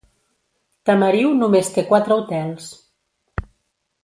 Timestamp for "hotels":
2.21-2.73